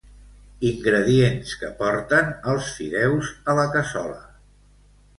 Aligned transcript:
Ingredients 0.69 1.51
que 1.65 1.71
porten 1.83 2.33
els 2.55 2.73
fideus 2.81 3.33
a 3.55 3.59
la 3.63 3.71
cassola. 3.79 4.21